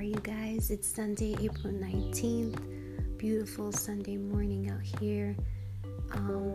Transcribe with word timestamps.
are 0.00 0.02
you 0.02 0.14
guys? 0.22 0.70
It's 0.70 0.88
Sunday, 0.88 1.36
April 1.42 1.74
19th. 1.74 3.18
Beautiful 3.18 3.70
Sunday 3.70 4.16
morning 4.16 4.70
out 4.70 4.80
here. 4.98 5.36
Um, 6.12 6.54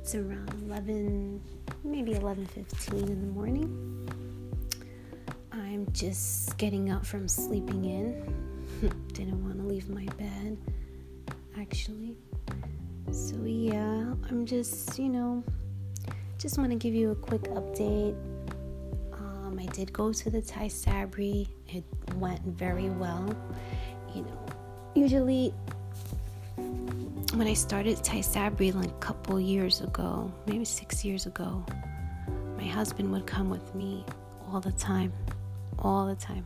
it's 0.00 0.16
around 0.16 0.52
11, 0.66 1.40
maybe 1.84 2.14
11:15 2.14 3.08
in 3.08 3.20
the 3.20 3.28
morning. 3.28 3.70
I'm 5.52 5.86
just 5.92 6.58
getting 6.58 6.90
up 6.90 7.06
from 7.06 7.28
sleeping 7.28 7.84
in. 7.84 8.34
Didn't 9.12 9.44
want 9.44 9.58
to 9.58 9.62
leave 9.64 9.88
my 9.88 10.06
bed, 10.18 10.58
actually. 11.60 12.16
So 13.12 13.36
yeah, 13.44 14.14
I'm 14.28 14.46
just, 14.46 14.98
you 14.98 15.10
know, 15.10 15.44
just 16.38 16.58
want 16.58 16.70
to 16.72 16.76
give 16.76 16.92
you 16.92 17.12
a 17.12 17.14
quick 17.14 17.42
update 17.42 18.16
I 19.58 19.66
did 19.66 19.92
go 19.92 20.12
to 20.12 20.30
the 20.30 20.40
Tysabri. 20.40 21.48
It 21.68 21.84
went 22.16 22.40
very 22.42 22.90
well. 22.90 23.34
You 24.14 24.22
know, 24.22 24.46
usually 24.94 25.52
when 27.34 27.46
I 27.46 27.54
started 27.54 27.96
Tysabri 27.98 28.74
like 28.74 28.90
a 28.90 29.00
couple 29.00 29.40
years 29.40 29.80
ago, 29.80 30.32
maybe 30.46 30.64
six 30.64 31.04
years 31.04 31.26
ago, 31.26 31.64
my 32.56 32.64
husband 32.64 33.10
would 33.12 33.26
come 33.26 33.50
with 33.50 33.74
me 33.74 34.04
all 34.48 34.60
the 34.60 34.72
time. 34.72 35.12
All 35.78 36.06
the 36.06 36.14
time. 36.14 36.44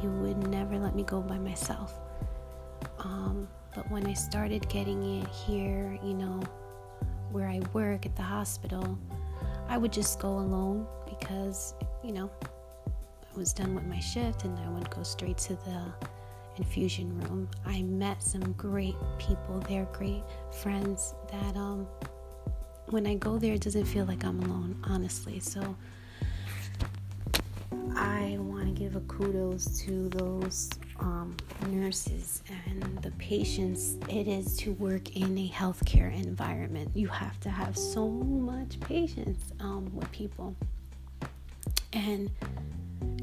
He 0.00 0.06
would 0.06 0.46
never 0.48 0.78
let 0.78 0.94
me 0.94 1.02
go 1.02 1.20
by 1.20 1.38
myself. 1.38 1.94
Um, 3.00 3.46
but 3.74 3.90
when 3.90 4.06
I 4.06 4.14
started 4.14 4.68
getting 4.68 5.20
it 5.20 5.28
here, 5.28 5.98
you 6.02 6.14
know, 6.14 6.40
where 7.30 7.48
I 7.48 7.60
work 7.72 8.06
at 8.06 8.16
the 8.16 8.22
hospital, 8.22 8.98
I 9.68 9.76
would 9.76 9.92
just 9.92 10.18
go 10.18 10.30
alone 10.30 10.86
because 11.06 11.74
you 12.02 12.12
know, 12.12 12.30
I 12.86 13.38
was 13.38 13.52
done 13.52 13.74
with 13.74 13.84
my 13.84 14.00
shift 14.00 14.44
and 14.44 14.58
I 14.58 14.68
would 14.70 14.88
go 14.90 15.02
straight 15.02 15.38
to 15.38 15.54
the 15.54 15.82
infusion 16.56 17.18
room. 17.20 17.48
I 17.66 17.82
met 17.82 18.22
some 18.22 18.52
great 18.52 18.96
people 19.18 19.60
there, 19.68 19.86
great 19.92 20.22
friends 20.62 21.14
that 21.30 21.56
um 21.56 21.86
when 22.86 23.06
I 23.06 23.14
go 23.14 23.38
there 23.38 23.54
it 23.54 23.60
doesn't 23.60 23.84
feel 23.84 24.06
like 24.06 24.24
I'm 24.24 24.40
alone, 24.42 24.80
honestly. 24.84 25.40
So 25.40 25.76
I 27.94 28.36
want 28.40 28.66
to 28.66 28.72
give 28.72 28.96
a 28.96 29.00
kudos 29.00 29.78
to 29.80 30.08
those 30.10 30.70
um, 31.00 31.36
nurses 31.68 32.42
and 32.66 32.82
the 33.02 33.10
patients 33.12 33.96
it 34.08 34.26
is 34.28 34.56
to 34.58 34.72
work 34.74 35.16
in 35.16 35.36
a 35.36 35.48
healthcare 35.48 36.12
environment. 36.14 36.90
You 36.94 37.08
have 37.08 37.38
to 37.40 37.50
have 37.50 37.76
so 37.76 38.08
much 38.08 38.78
patience 38.80 39.52
um, 39.60 39.90
with 39.94 40.10
people. 40.12 40.56
And 41.92 42.30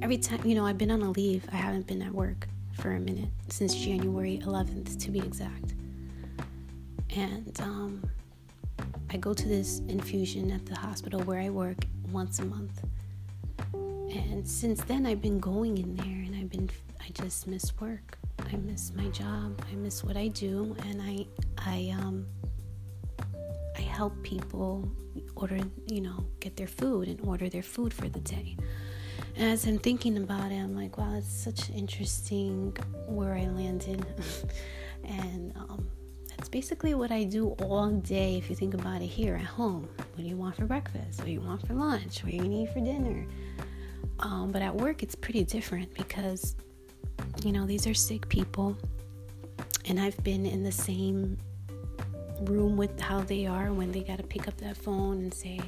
every 0.01 0.17
time, 0.17 0.45
you 0.45 0.55
know, 0.55 0.65
I've 0.65 0.77
been 0.77 0.91
on 0.91 1.01
a 1.01 1.11
leave, 1.11 1.47
I 1.51 1.55
haven't 1.55 1.87
been 1.87 2.01
at 2.01 2.11
work 2.11 2.47
for 2.73 2.91
a 2.91 2.99
minute 2.99 3.29
since 3.49 3.73
January 3.75 4.39
11th, 4.43 4.99
to 5.01 5.11
be 5.11 5.19
exact. 5.19 5.73
And 7.15 7.57
um, 7.61 8.03
I 9.09 9.17
go 9.17 9.33
to 9.33 9.47
this 9.47 9.79
infusion 9.87 10.51
at 10.51 10.65
the 10.65 10.75
hospital 10.75 11.21
where 11.21 11.39
I 11.39 11.49
work 11.49 11.85
once 12.11 12.39
a 12.39 12.45
month. 12.45 12.83
And 13.73 14.47
since 14.47 14.83
then, 14.83 15.05
I've 15.05 15.21
been 15.21 15.39
going 15.39 15.77
in 15.77 15.95
there 15.95 16.05
and 16.05 16.35
I've 16.35 16.49
been, 16.49 16.69
I 16.99 17.09
just 17.13 17.47
miss 17.47 17.71
work. 17.79 18.17
I 18.39 18.55
miss 18.57 18.93
my 18.93 19.07
job. 19.09 19.59
I 19.71 19.75
miss 19.75 20.03
what 20.03 20.17
I 20.17 20.27
do. 20.27 20.75
And 20.89 21.01
I, 21.01 21.25
I, 21.57 21.93
um, 21.97 22.25
help 23.95 24.13
people 24.23 24.91
order, 25.35 25.59
you 25.87 26.01
know, 26.01 26.25
get 26.41 26.57
their 26.57 26.67
food 26.67 27.07
and 27.07 27.19
order 27.25 27.47
their 27.47 27.63
food 27.63 27.93
for 27.93 28.09
the 28.09 28.19
day. 28.19 28.57
And 29.37 29.51
as 29.53 29.65
I'm 29.65 29.79
thinking 29.79 30.17
about 30.17 30.51
it, 30.51 30.57
I'm 30.57 30.75
like, 30.75 30.97
wow, 30.97 31.15
it's 31.15 31.31
such 31.31 31.69
interesting 31.69 32.75
where 33.07 33.33
I 33.35 33.47
landed. 33.47 34.05
and 35.05 35.55
um, 35.55 35.87
that's 36.27 36.49
basically 36.49 36.93
what 36.93 37.11
I 37.11 37.23
do 37.23 37.49
all 37.63 37.89
day 37.89 38.37
if 38.37 38.49
you 38.49 38.55
think 38.55 38.73
about 38.73 39.01
it 39.01 39.07
here 39.07 39.35
at 39.35 39.45
home. 39.45 39.87
What 39.97 40.17
do 40.17 40.23
you 40.23 40.35
want 40.35 40.57
for 40.57 40.65
breakfast? 40.65 41.19
What 41.19 41.27
do 41.27 41.31
you 41.31 41.41
want 41.41 41.65
for 41.65 41.73
lunch? 41.73 42.21
What 42.21 42.31
do 42.31 42.37
you 42.37 42.49
need 42.49 42.69
for 42.71 42.81
dinner? 42.81 43.25
Um, 44.19 44.51
but 44.51 44.61
at 44.61 44.75
work, 44.75 45.03
it's 45.03 45.15
pretty 45.15 45.45
different 45.45 45.93
because, 45.93 46.55
you 47.43 47.53
know, 47.53 47.65
these 47.65 47.87
are 47.87 47.93
sick 47.93 48.27
people. 48.27 48.77
And 49.85 49.99
I've 49.99 50.21
been 50.23 50.45
in 50.45 50.63
the 50.63 50.71
same 50.71 51.37
room 52.41 52.77
with 52.77 52.99
how 52.99 53.21
they 53.21 53.45
are 53.45 53.71
when 53.73 53.91
they 53.91 54.01
got 54.01 54.17
to 54.17 54.23
pick 54.23 54.47
up 54.47 54.57
that 54.57 54.77
phone 54.77 55.19
and 55.19 55.33
say, 55.33 55.59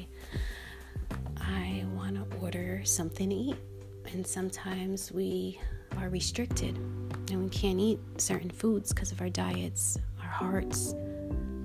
I 1.38 1.86
want 1.94 2.16
to 2.16 2.38
order 2.38 2.82
something 2.84 3.30
to 3.30 3.36
eat. 3.36 3.56
And 4.14 4.26
sometimes 4.26 5.12
we 5.12 5.60
are 5.98 6.10
restricted 6.10 6.78
and 7.30 7.44
we 7.44 7.50
can't 7.50 7.80
eat 7.80 8.00
certain 8.18 8.50
foods 8.50 8.94
because 8.94 9.12
of 9.12 9.22
our 9.22 9.30
diets, 9.30 9.98
our 10.22 10.30
hearts. 10.30 10.94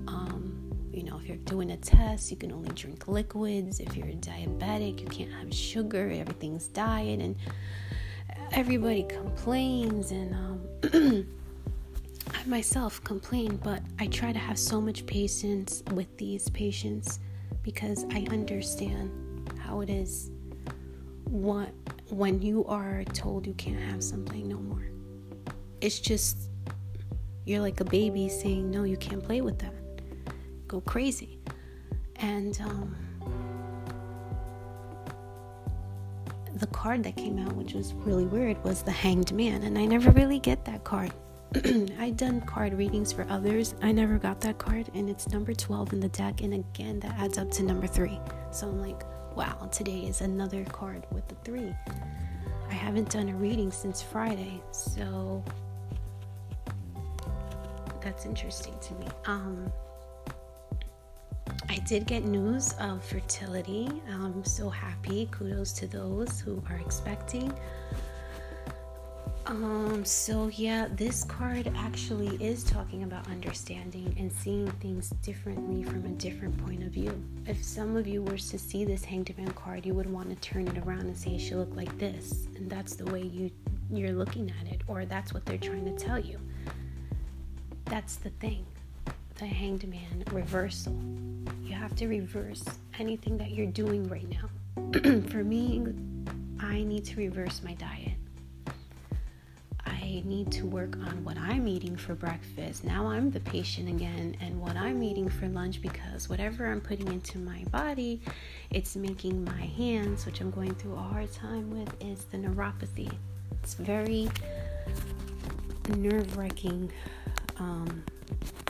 Um, 0.07 0.71
you 0.91 1.03
know, 1.03 1.17
if 1.17 1.27
you're 1.27 1.37
doing 1.37 1.71
a 1.71 1.77
test, 1.77 2.31
you 2.31 2.37
can 2.37 2.51
only 2.51 2.69
drink 2.69 3.07
liquids. 3.07 3.79
If 3.79 3.95
you're 3.95 4.07
diabetic, 4.07 4.99
you 4.99 5.07
can't 5.07 5.31
have 5.31 5.53
sugar. 5.53 6.11
Everything's 6.13 6.67
diet. 6.67 7.19
And 7.19 7.35
everybody 8.51 9.03
complains. 9.03 10.11
And, 10.11 10.33
um, 10.33 11.27
I 12.33 12.43
myself 12.45 13.03
complain, 13.03 13.57
but 13.63 13.81
I 13.99 14.07
try 14.07 14.31
to 14.33 14.39
have 14.39 14.57
so 14.59 14.81
much 14.81 15.05
patience 15.05 15.83
with 15.93 16.17
these 16.17 16.49
patients 16.49 17.19
because 17.61 18.05
I 18.11 18.25
understand 18.29 19.49
how 19.59 19.81
it 19.81 19.89
is 19.89 20.31
what 21.25 21.69
when 22.09 22.41
you 22.41 22.65
are 22.65 23.03
told 23.05 23.47
you 23.47 23.53
can't 23.53 23.79
have 23.79 24.03
something 24.03 24.47
no 24.47 24.57
more. 24.57 24.83
It's 25.81 25.99
just 25.99 26.49
you're 27.45 27.61
like 27.61 27.79
a 27.79 27.85
baby 27.85 28.29
saying 28.29 28.69
no, 28.69 28.83
you 28.83 28.97
can't 28.97 29.23
play 29.23 29.41
with 29.41 29.59
that. 29.59 29.73
Go 30.67 30.81
crazy. 30.81 31.39
And 32.17 32.59
um, 32.61 32.95
the 36.55 36.67
card 36.67 37.03
that 37.03 37.17
came 37.17 37.39
out, 37.39 37.53
which 37.53 37.73
was 37.73 37.93
really 37.93 38.25
weird, 38.25 38.63
was 38.63 38.83
the 38.83 38.91
Hanged 38.91 39.31
Man, 39.33 39.63
and 39.63 39.77
I 39.77 39.85
never 39.85 40.11
really 40.11 40.39
get 40.39 40.65
that 40.65 40.83
card. 40.83 41.11
I've 41.99 42.17
done 42.17 42.41
card 42.41 42.73
readings 42.73 43.13
for 43.13 43.27
others. 43.29 43.75
I 43.81 43.91
never 43.91 44.17
got 44.17 44.41
that 44.41 44.57
card, 44.57 44.89
and 44.95 45.07
it's 45.09 45.29
number 45.29 45.53
12 45.53 45.93
in 45.93 45.99
the 45.99 46.09
deck, 46.09 46.41
and 46.41 46.53
again, 46.53 46.99
that 47.01 47.15
adds 47.19 47.37
up 47.37 47.51
to 47.51 47.63
number 47.63 47.85
three. 47.85 48.19
So 48.51 48.67
I'm 48.67 48.81
like, 48.81 49.03
wow, 49.35 49.69
today 49.71 49.99
is 49.99 50.21
another 50.21 50.63
card 50.65 51.05
with 51.11 51.27
the 51.27 51.35
three. 51.43 51.75
I 52.69 52.73
haven't 52.73 53.09
done 53.11 53.29
a 53.29 53.35
reading 53.35 53.71
since 53.71 54.01
Friday, 54.01 54.61
so 54.71 55.43
that's 58.01 58.25
interesting 58.25 58.73
to 58.81 58.93
me. 58.95 59.07
Um, 59.25 59.71
I 61.69 61.77
did 61.87 62.07
get 62.07 62.25
news 62.25 62.73
of 62.79 63.03
fertility. 63.03 63.89
I'm 64.09 64.43
so 64.43 64.69
happy. 64.69 65.27
Kudos 65.29 65.71
to 65.73 65.87
those 65.87 66.39
who 66.39 66.63
are 66.69 66.77
expecting. 66.77 67.53
Um, 69.53 70.03
so 70.03 70.47
yeah, 70.47 70.87
this 70.95 71.23
card 71.25 71.71
actually 71.77 72.43
is 72.43 72.63
talking 72.63 73.03
about 73.03 73.27
understanding 73.27 74.15
and 74.17 74.31
seeing 74.31 74.65
things 74.81 75.11
differently 75.21 75.83
from 75.83 76.05
a 76.05 76.09
different 76.09 76.57
point 76.65 76.81
of 76.81 76.89
view. 76.89 77.23
If 77.45 77.63
some 77.63 77.95
of 77.95 78.07
you 78.07 78.23
were 78.23 78.37
to 78.37 78.57
see 78.57 78.83
this 78.83 79.05
hanged 79.05 79.31
man 79.37 79.51
card, 79.51 79.85
you 79.85 79.93
would 79.93 80.11
want 80.11 80.31
to 80.31 80.35
turn 80.37 80.67
it 80.67 80.79
around 80.79 81.01
and 81.01 81.15
say 81.15 81.35
it 81.35 81.39
should 81.39 81.57
look 81.57 81.75
like 81.75 81.95
this, 81.99 82.47
and 82.55 82.67
that's 82.67 82.95
the 82.95 83.05
way 83.05 83.21
you 83.21 83.51
you're 83.91 84.13
looking 84.13 84.51
at 84.59 84.73
it, 84.73 84.81
or 84.87 85.05
that's 85.05 85.35
what 85.35 85.45
they're 85.45 85.59
trying 85.59 85.85
to 85.85 86.03
tell 86.03 86.17
you. 86.17 86.39
That's 87.85 88.15
the 88.15 88.31
thing. 88.31 88.65
The 89.35 89.45
hanged 89.45 89.87
man 89.87 90.23
reversal. 90.31 90.99
You 91.61 91.75
have 91.75 91.95
to 91.97 92.07
reverse 92.07 92.65
anything 92.97 93.37
that 93.37 93.51
you're 93.51 93.67
doing 93.67 94.07
right 94.07 94.27
now. 94.27 94.49
For 95.29 95.43
me, 95.43 95.85
I 96.59 96.81
need 96.81 97.05
to 97.05 97.17
reverse 97.17 97.61
my 97.63 97.75
diet. 97.75 98.12
I 100.03 100.21
need 100.25 100.51
to 100.51 100.65
work 100.65 100.97
on 100.97 101.23
what 101.23 101.37
I'm 101.37 101.65
eating 101.65 101.95
for 101.95 102.13
breakfast. 102.13 102.83
Now 102.83 103.07
I'm 103.07 103.31
the 103.31 103.39
patient 103.39 103.87
again, 103.87 104.35
and 104.41 104.59
what 104.59 104.75
I'm 104.75 105.01
eating 105.01 105.29
for 105.29 105.47
lunch 105.47 105.81
because 105.81 106.27
whatever 106.27 106.69
I'm 106.69 106.81
putting 106.81 107.07
into 107.07 107.37
my 107.37 107.63
body, 107.71 108.19
it's 108.69 108.97
making 108.97 109.45
my 109.45 109.61
hands, 109.61 110.25
which 110.25 110.41
I'm 110.41 110.51
going 110.51 110.75
through 110.75 110.95
a 110.95 111.01
hard 111.01 111.31
time 111.31 111.71
with, 111.71 111.89
is 112.03 112.25
the 112.25 112.37
neuropathy. 112.37 113.13
It's 113.61 113.75
very 113.75 114.29
nerve 115.95 116.35
wracking 116.35 116.91
um, 117.57 118.03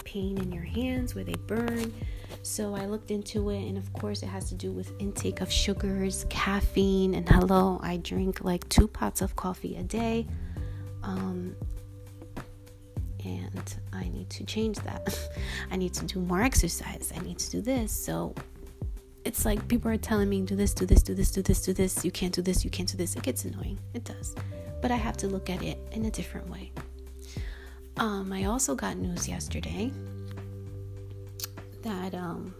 pain 0.06 0.38
in 0.38 0.52
your 0.52 0.64
hands 0.64 1.16
where 1.16 1.24
they 1.24 1.36
burn. 1.48 1.92
So 2.44 2.76
I 2.76 2.86
looked 2.86 3.10
into 3.10 3.50
it, 3.50 3.68
and 3.68 3.78
of 3.78 3.92
course, 3.94 4.22
it 4.22 4.28
has 4.28 4.50
to 4.50 4.56
do 4.56 4.72
with 4.72 4.92
intake 5.00 5.42
of 5.42 5.52
sugars, 5.52 6.28
caffeine, 6.30 7.16
and 7.16 7.28
hello, 7.28 7.80
I 7.82 7.98
drink 7.98 8.44
like 8.44 8.70
two 8.70 8.88
pots 8.88 9.22
of 9.22 9.36
coffee 9.36 9.78
a 9.78 9.84
day. 9.84 10.28
Um, 11.04 11.56
and 13.26 13.76
I 13.94 14.10
need 14.10 14.30
to 14.32 14.44
change 14.46 14.78
that. 14.80 15.30
I 15.72 15.76
need 15.78 15.94
to 15.96 16.06
do 16.06 16.20
more 16.20 16.42
exercise. 16.42 17.14
I 17.16 17.20
need 17.20 17.40
to 17.40 17.52
do 17.52 17.62
this. 17.62 17.92
So 17.92 18.34
it's 19.26 19.46
like 19.46 19.66
people 19.68 19.90
are 19.90 19.98
telling 19.98 20.30
me, 20.30 20.42
do 20.42 20.56
this, 20.56 20.74
do 20.74 20.86
this, 20.86 21.04
do 21.04 21.14
this, 21.14 21.32
do 21.32 21.42
this, 21.42 21.62
do 21.62 21.74
this. 21.74 22.04
You 22.04 22.12
can't 22.12 22.34
do 22.34 22.42
this, 22.42 22.64
you 22.66 22.70
can't 22.70 22.90
do 22.90 22.98
this. 22.98 23.16
It 23.16 23.24
gets 23.24 23.46
annoying. 23.46 23.80
It 23.94 24.04
does. 24.04 24.36
but 24.82 24.92
I 24.92 24.98
have 24.98 25.16
to 25.18 25.28
look 25.28 25.50
at 25.50 25.64
it 25.64 25.78
in 25.94 26.06
a 26.06 26.12
different 26.12 26.50
way. 26.50 26.72
Um, 27.98 28.34
I 28.34 28.46
also 28.46 28.76
got 28.76 28.98
news 28.98 29.30
yesterday 29.30 29.92
that 31.84 32.14
um, 32.14 32.54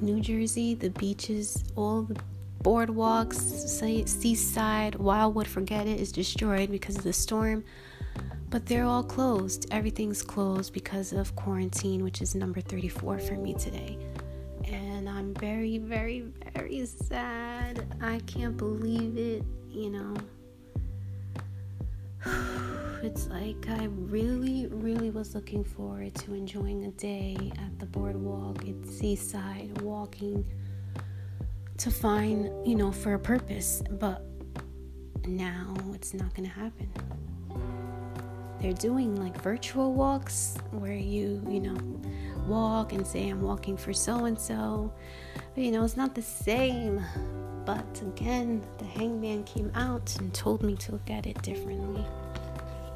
New 0.00 0.20
Jersey, 0.20 0.74
the 0.74 0.90
beaches, 0.90 1.64
all 1.74 2.02
the 2.02 2.20
boardwalks, 2.62 3.36
seaside, 4.08 4.94
Wildwood, 4.94 5.46
forget 5.46 5.86
it, 5.86 6.00
is 6.00 6.12
destroyed 6.12 6.70
because 6.70 6.96
of 6.96 7.02
the 7.02 7.12
storm. 7.12 7.64
But 8.50 8.66
they're 8.66 8.84
all 8.84 9.02
closed. 9.02 9.66
Everything's 9.70 10.22
closed 10.22 10.72
because 10.72 11.12
of 11.12 11.34
quarantine, 11.36 12.04
which 12.04 12.20
is 12.20 12.34
number 12.34 12.60
34 12.60 13.18
for 13.18 13.34
me 13.34 13.54
today. 13.54 13.98
And 14.64 15.08
I'm 15.08 15.34
very, 15.34 15.78
very, 15.78 16.26
very 16.54 16.84
sad. 16.86 17.86
I 18.00 18.20
can't 18.26 18.56
believe 18.56 19.16
it, 19.16 19.42
you 19.70 19.90
know. 19.90 20.14
It's 23.02 23.26
like 23.26 23.68
I 23.68 23.86
really, 23.86 24.68
really 24.68 25.10
was 25.10 25.34
looking 25.34 25.64
forward 25.64 26.14
to 26.14 26.34
enjoying 26.34 26.84
a 26.84 26.92
day 26.92 27.36
at 27.58 27.76
the 27.80 27.86
boardwalk, 27.86 28.62
at 28.68 28.86
seaside, 28.86 29.82
walking 29.82 30.46
to 31.82 31.90
find, 31.90 32.48
you 32.64 32.76
know, 32.76 32.92
for 32.92 33.14
a 33.14 33.18
purpose. 33.18 33.82
But 33.90 34.24
now 35.26 35.74
it's 35.94 36.14
not 36.14 36.32
going 36.32 36.48
to 36.48 36.54
happen. 36.54 36.88
They're 38.60 38.72
doing 38.72 39.16
like 39.16 39.36
virtual 39.42 39.92
walks 39.92 40.56
where 40.70 40.92
you, 40.92 41.44
you 41.48 41.58
know, 41.58 41.76
walk 42.46 42.92
and 42.92 43.04
say, 43.04 43.28
I'm 43.28 43.42
walking 43.42 43.76
for 43.76 43.92
so 43.92 44.26
and 44.26 44.38
so. 44.38 44.92
You 45.56 45.72
know, 45.72 45.82
it's 45.82 45.96
not 45.96 46.14
the 46.14 46.22
same. 46.22 47.04
But 47.64 48.00
again, 48.02 48.62
the 48.78 48.84
hangman 48.84 49.42
came 49.42 49.72
out 49.74 50.16
and 50.20 50.32
told 50.32 50.62
me 50.62 50.76
to 50.76 50.92
look 50.92 51.10
at 51.10 51.26
it 51.26 51.42
differently. 51.42 52.04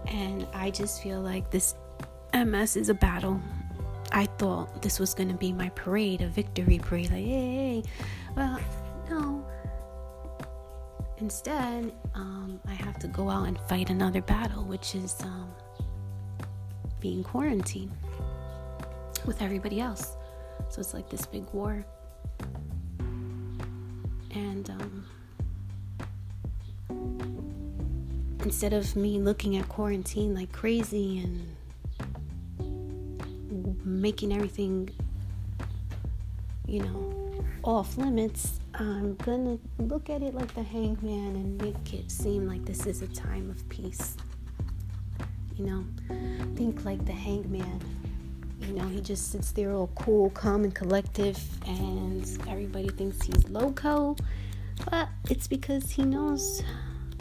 And 0.07 0.47
I 0.55 0.71
just 0.71 1.03
feel 1.03 1.21
like 1.21 1.51
this 1.51 1.75
MS 2.33 2.77
is 2.77 2.89
a 2.89 2.95
battle. 2.95 3.41
I 4.13 4.27
thought 4.39 4.83
this 4.83 4.99
was 4.99 5.15
going 5.15 5.29
to 5.29 5.35
be 5.35 5.53
my 5.53 5.69
parade, 5.71 6.23
a 6.23 6.29
victory 6.29 6.79
parade. 6.79 7.11
Like, 7.11 7.85
well, 8.37 8.61
no. 9.11 9.47
Instead, 11.19 11.93
um, 12.15 12.61
I 12.67 12.75
have 12.75 12.99
to 13.01 13.09
go 13.09 13.31
out 13.31 13.49
and 13.49 13.59
fight 13.69 13.91
another 13.91 14.21
battle, 14.23 14.65
which 14.65 14.95
is 14.95 15.17
um, 15.23 15.51
being 17.01 17.25
quarantined 17.25 17.93
with 19.25 19.41
everybody 19.43 19.81
else. 19.81 20.17
So 20.69 20.81
it's 20.81 20.95
like 20.95 21.09
this 21.09 21.27
big 21.27 21.45
war. 21.53 21.85
And 24.31 24.69
um, 24.71 25.07
instead 28.43 28.75
of 28.75 28.95
me 28.95 29.19
looking 29.19 29.57
at 29.57 29.69
quarantine 29.69 30.35
like 30.35 30.53
crazy 30.53 31.19
and 31.19 31.56
making 33.87 34.33
everything, 34.33 34.91
you 36.67 36.83
know, 36.83 37.45
off 37.63 37.97
limits, 37.97 38.61
I'm 38.75 39.15
gonna 39.17 39.59
look 39.79 40.11
at 40.11 40.23
it 40.23 40.35
like 40.35 40.53
the 40.55 40.63
hangman 40.63 41.37
and 41.37 41.63
make 41.63 41.95
it 41.95 42.11
seem 42.11 42.47
like 42.47 42.65
this 42.65 42.85
is 42.85 43.01
a 43.01 43.07
time 43.09 43.49
of 43.49 43.67
peace. 43.69 44.17
You 45.57 45.65
know, 45.65 45.85
think 46.57 46.85
like 46.85 47.05
the 47.07 47.13
hangman. 47.13 47.81
You 48.61 48.75
know, 48.75 48.89
he 48.89 49.01
just 49.01 49.31
sits 49.31 49.53
there 49.53 49.73
all 49.73 49.91
cool, 49.95 50.31
calm, 50.31 50.65
and 50.65 50.75
collective, 50.75 51.39
and 51.67 52.27
everybody 52.49 52.89
thinks 52.89 53.23
he's 53.25 53.49
loco. 53.49 54.17
But 54.91 55.09
it's 55.31 55.47
because 55.47 55.91
he 55.91 56.03
knows 56.03 56.63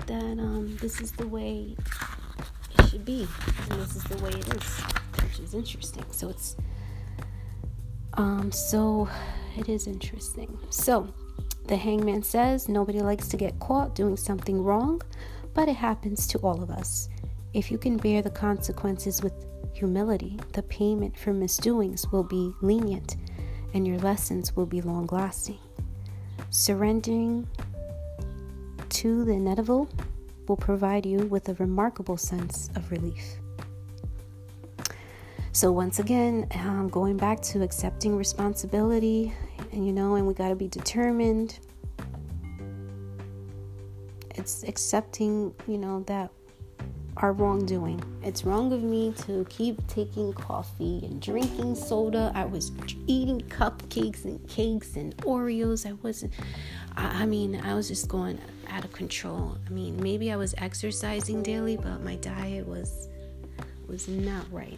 that 0.07 0.39
um, 0.39 0.77
this 0.81 0.99
is 0.99 1.11
the 1.11 1.27
way 1.27 1.75
it 2.77 2.89
should 2.89 3.05
be, 3.05 3.27
and 3.69 3.81
this 3.81 3.95
is 3.95 4.03
the 4.05 4.17
way 4.17 4.31
it 4.31 4.53
is, 4.55 4.81
which 5.23 5.39
is 5.39 5.53
interesting. 5.53 6.05
So 6.11 6.29
it's 6.29 6.55
um, 8.15 8.51
so 8.51 9.09
it 9.57 9.67
is 9.69 9.87
interesting. 9.87 10.57
So 10.69 11.13
the 11.67 11.75
hangman 11.75 12.23
says 12.23 12.69
nobody 12.69 13.01
likes 13.01 13.27
to 13.29 13.37
get 13.37 13.59
caught 13.59 13.95
doing 13.95 14.17
something 14.17 14.63
wrong, 14.63 15.01
but 15.53 15.67
it 15.67 15.75
happens 15.75 16.27
to 16.27 16.39
all 16.39 16.61
of 16.61 16.69
us. 16.69 17.09
If 17.53 17.71
you 17.71 17.77
can 17.77 17.97
bear 17.97 18.21
the 18.21 18.29
consequences 18.29 19.21
with 19.21 19.33
humility, 19.73 20.39
the 20.53 20.63
payment 20.63 21.17
for 21.17 21.33
misdoings 21.33 22.11
will 22.11 22.23
be 22.23 22.53
lenient 22.61 23.17
and 23.73 23.85
your 23.85 23.97
lessons 23.99 24.55
will 24.55 24.65
be 24.65 24.81
long 24.81 25.07
lasting. 25.11 25.59
Surrendering 26.49 27.47
to 28.89 29.25
the 29.25 29.33
inevitable 29.33 29.89
will 30.47 30.55
provide 30.55 31.05
you 31.05 31.19
with 31.19 31.49
a 31.49 31.53
remarkable 31.55 32.17
sense 32.17 32.69
of 32.75 32.91
relief. 32.91 33.39
So, 35.55 35.71
once 35.71 35.99
again, 35.99 36.49
um, 36.55 36.89
going 36.89 37.15
back 37.15 37.39
to 37.43 37.63
accepting 37.63 38.17
responsibility, 38.17 39.31
and 39.71 39.87
you 39.87 39.93
know, 39.93 40.15
and 40.15 40.27
we 40.27 40.33
got 40.33 40.49
to 40.49 40.55
be 40.55 40.67
determined. 40.67 41.59
It's 44.31 44.63
accepting, 44.63 45.53
you 45.65 45.77
know, 45.77 46.03
that 46.07 46.29
our 47.15 47.31
wrongdoing. 47.31 48.03
It's 48.21 48.43
wrong 48.43 48.73
of 48.73 48.83
me 48.83 49.13
to 49.19 49.45
keep 49.49 49.87
taking 49.87 50.33
coffee 50.33 50.99
and 51.05 51.21
drinking 51.21 51.75
soda. 51.75 52.33
I 52.35 52.43
was 52.43 52.73
eating 53.07 53.39
cupcakes 53.43 54.25
and 54.25 54.45
cakes 54.49 54.97
and 54.97 55.15
Oreos. 55.19 55.89
I 55.89 55.93
wasn't, 55.93 56.33
I, 56.97 57.23
I 57.23 57.25
mean, 57.25 57.61
I 57.63 57.75
was 57.75 57.87
just 57.87 58.09
going 58.09 58.41
out 58.67 58.83
of 58.83 58.91
control. 58.91 59.57
I 59.65 59.69
mean, 59.69 60.03
maybe 60.03 60.33
I 60.33 60.35
was 60.35 60.53
exercising 60.57 61.43
daily, 61.43 61.77
but 61.77 62.03
my 62.03 62.17
diet 62.17 62.67
was 62.67 63.07
was 63.87 64.09
not 64.09 64.51
right. 64.51 64.77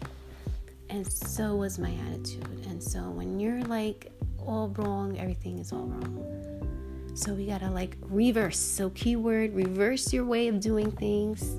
And 0.90 1.10
so 1.10 1.56
was 1.56 1.78
my 1.78 1.92
attitude. 2.08 2.66
And 2.66 2.82
so 2.82 3.00
when 3.10 3.38
you're 3.38 3.62
like 3.62 4.10
all 4.38 4.68
wrong, 4.76 5.18
everything 5.18 5.58
is 5.58 5.72
all 5.72 5.84
wrong. 5.84 6.48
So 7.14 7.34
we 7.34 7.46
gotta 7.46 7.70
like 7.70 7.96
reverse. 8.02 8.58
So, 8.58 8.90
keyword 8.90 9.52
reverse 9.52 10.12
your 10.12 10.24
way 10.24 10.46
of 10.46 10.60
doing 10.60 10.90
things 10.92 11.56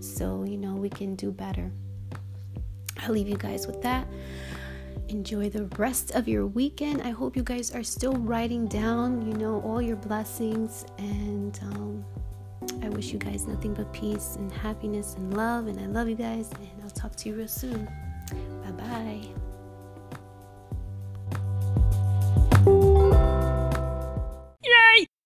so 0.00 0.44
you 0.44 0.56
know 0.56 0.74
we 0.74 0.88
can 0.88 1.14
do 1.14 1.30
better. 1.30 1.70
I'll 3.02 3.12
leave 3.12 3.28
you 3.28 3.36
guys 3.36 3.66
with 3.66 3.82
that. 3.82 4.06
Enjoy 5.08 5.50
the 5.50 5.64
rest 5.76 6.12
of 6.12 6.26
your 6.26 6.46
weekend. 6.46 7.02
I 7.02 7.10
hope 7.10 7.36
you 7.36 7.42
guys 7.42 7.70
are 7.74 7.82
still 7.82 8.14
writing 8.14 8.66
down, 8.66 9.26
you 9.26 9.34
know, 9.34 9.60
all 9.60 9.80
your 9.80 9.96
blessings. 9.96 10.84
And 10.98 11.58
um, 11.62 12.04
I 12.82 12.88
wish 12.88 13.12
you 13.12 13.18
guys 13.18 13.46
nothing 13.46 13.74
but 13.74 13.92
peace 13.92 14.36
and 14.36 14.50
happiness 14.50 15.14
and 15.14 15.36
love. 15.36 15.66
And 15.66 15.78
I 15.80 15.86
love 15.86 16.08
you 16.08 16.16
guys. 16.16 16.50
And 16.52 16.82
I'll 16.82 16.90
talk 16.90 17.14
to 17.16 17.28
you 17.28 17.36
real 17.36 17.48
soon. 17.48 17.88
Bye 18.30 18.72
bye. 18.72 19.47